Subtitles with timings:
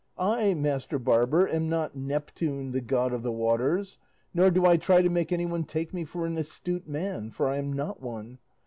[0.17, 3.99] I, master barber, am not Neptune, the god of the waters,
[4.33, 7.57] nor do I try to make anyone take me for an astute man, for I
[7.57, 8.39] am not one.